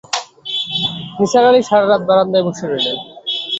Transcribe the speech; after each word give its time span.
নিসার 1.17 1.43
আলি 1.49 1.61
সারা 1.69 1.85
রাত 1.85 2.01
বারান্দায় 2.09 2.45
বসে 2.47 2.65
রইলেন। 2.65 2.97